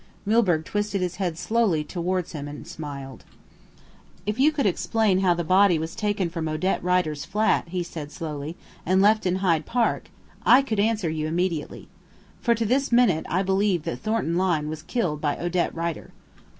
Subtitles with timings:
[0.25, 3.23] Milburgh twisted his head slowly towards him and smiled.
[4.25, 8.11] "If you could explain how the body was taken from Odette Rider's flat," he said
[8.11, 10.09] slowly, "and left in Hyde Park,
[10.43, 11.87] I could answer you immediately.
[12.41, 16.09] For to this minute, I believe that Thornton Lyne was killed by Odette Rider."